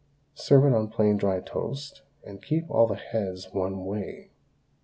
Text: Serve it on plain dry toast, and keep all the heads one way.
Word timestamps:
Serve 0.33 0.65
it 0.65 0.73
on 0.73 0.87
plain 0.87 1.15
dry 1.15 1.39
toast, 1.39 2.01
and 2.25 2.41
keep 2.41 2.67
all 2.71 2.87
the 2.87 2.95
heads 2.95 3.49
one 3.53 3.85
way. 3.85 4.31